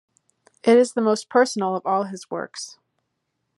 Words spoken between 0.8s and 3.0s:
the most personal of all his works.